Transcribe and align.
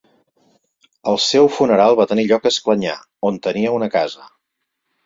El 1.11 1.19
seu 1.25 1.49
funeral 1.57 1.99
va 2.01 2.09
tenir 2.13 2.27
lloc 2.33 2.49
a 2.49 2.53
Esclanyà, 2.55 2.99
on 3.31 3.41
tenia 3.49 3.79
una 3.79 3.95
casa. 4.01 4.31